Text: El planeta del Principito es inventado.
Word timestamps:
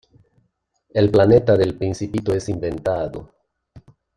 El 0.89 1.11
planeta 1.11 1.55
del 1.55 1.75
Principito 1.77 2.33
es 2.33 2.49
inventado. 2.49 3.31